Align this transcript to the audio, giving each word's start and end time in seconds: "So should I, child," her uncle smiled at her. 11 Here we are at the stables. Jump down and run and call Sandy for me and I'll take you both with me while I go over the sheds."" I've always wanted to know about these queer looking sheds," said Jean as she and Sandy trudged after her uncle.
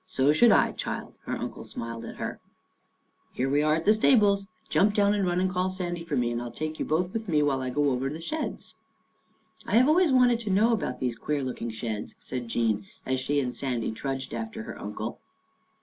"So 0.16 0.32
should 0.32 0.50
I, 0.50 0.72
child," 0.72 1.12
her 1.26 1.36
uncle 1.38 1.62
smiled 1.66 2.06
at 2.06 2.16
her. 2.16 2.40
11 3.34 3.34
Here 3.34 3.50
we 3.50 3.62
are 3.62 3.74
at 3.74 3.84
the 3.84 3.92
stables. 3.92 4.48
Jump 4.70 4.94
down 4.94 5.12
and 5.12 5.26
run 5.26 5.40
and 5.40 5.50
call 5.52 5.68
Sandy 5.68 6.02
for 6.02 6.16
me 6.16 6.30
and 6.30 6.40
I'll 6.40 6.50
take 6.50 6.78
you 6.78 6.86
both 6.86 7.12
with 7.12 7.28
me 7.28 7.42
while 7.42 7.60
I 7.60 7.68
go 7.68 7.90
over 7.90 8.08
the 8.08 8.18
sheds."" 8.22 8.76
I've 9.66 9.86
always 9.86 10.10
wanted 10.10 10.40
to 10.40 10.48
know 10.50 10.72
about 10.72 11.00
these 11.00 11.16
queer 11.16 11.42
looking 11.44 11.68
sheds," 11.68 12.14
said 12.18 12.48
Jean 12.48 12.86
as 13.04 13.20
she 13.20 13.40
and 13.40 13.54
Sandy 13.54 13.92
trudged 13.92 14.32
after 14.32 14.62
her 14.62 14.80
uncle. 14.80 15.20